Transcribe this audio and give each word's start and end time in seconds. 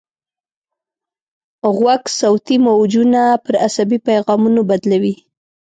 غوږ 1.75 2.03
صوتي 2.19 2.55
موجونه 2.67 3.21
پر 3.43 3.55
عصبي 3.65 3.97
پیغامونو 4.09 4.61
بدلوي. 4.69 5.13